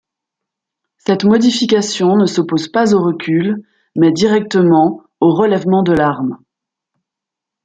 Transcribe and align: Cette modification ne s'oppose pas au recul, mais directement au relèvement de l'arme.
Cette 0.97 1.25
modification 1.25 2.15
ne 2.15 2.25
s'oppose 2.25 2.69
pas 2.69 2.95
au 2.95 3.03
recul, 3.03 3.61
mais 3.95 4.11
directement 4.11 5.03
au 5.19 5.29
relèvement 5.31 5.83
de 5.83 5.91
l'arme. 5.91 6.39